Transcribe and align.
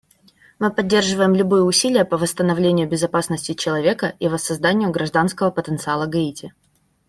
Мы 0.57 0.73
поддерживаем 0.73 1.35
любые 1.35 1.61
усилия 1.61 2.05
по 2.05 2.17
восстановлению 2.17 2.89
безопасности 2.89 3.53
человека 3.53 4.15
и 4.19 4.27
воссозданию 4.29 4.89
гражданского 4.89 5.51
потенциала 5.51 6.07
Гаити. 6.07 6.55